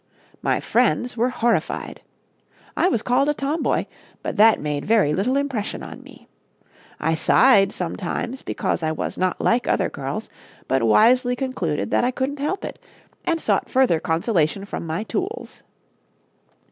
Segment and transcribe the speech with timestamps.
[0.41, 2.01] My friends were horrified.
[2.75, 3.85] I was called a tomboy,
[4.23, 6.27] but that made very little impression on me.
[6.99, 10.27] I sighed sometimes because I was not like other girls,
[10.67, 12.79] but wisely concluded that I couldn't help it,
[13.25, 15.61] and sought further consolation from my tools.